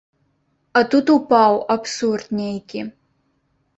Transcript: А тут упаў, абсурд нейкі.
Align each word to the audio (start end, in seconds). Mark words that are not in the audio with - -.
А 0.79 0.83
тут 0.93 1.11
упаў, 1.17 1.59
абсурд 1.75 2.25
нейкі. 2.41 2.81